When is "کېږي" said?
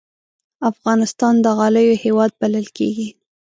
2.77-3.09